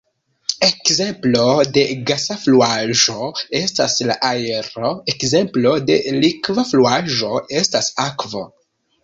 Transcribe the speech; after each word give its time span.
Ekzemplo 0.67 1.43
de 1.75 1.83
gasa 2.11 2.37
fluaĵo 2.45 3.17
estas 3.59 3.99
la 4.13 4.17
aero; 4.31 4.91
ekzemplo 5.15 5.75
de 5.91 6.01
likva 6.17 6.65
fluaĵo 6.73 7.31
estas 7.63 7.93
akvo. 8.09 8.45